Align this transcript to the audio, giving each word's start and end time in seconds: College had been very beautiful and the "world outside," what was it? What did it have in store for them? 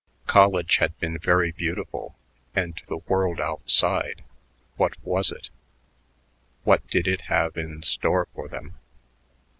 College 0.25 0.77
had 0.77 0.97
been 0.97 1.19
very 1.19 1.51
beautiful 1.51 2.17
and 2.55 2.81
the 2.87 2.97
"world 3.07 3.39
outside," 3.39 4.23
what 4.75 4.93
was 5.03 5.31
it? 5.31 5.51
What 6.63 6.87
did 6.87 7.07
it 7.07 7.21
have 7.29 7.55
in 7.55 7.83
store 7.83 8.27
for 8.33 8.47
them? 8.47 8.79